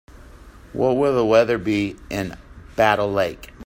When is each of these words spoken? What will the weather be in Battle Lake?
What 0.73 0.97
will 0.97 1.13
the 1.13 1.23
weather 1.23 1.59
be 1.59 1.95
in 2.09 2.35
Battle 2.75 3.11
Lake? 3.13 3.53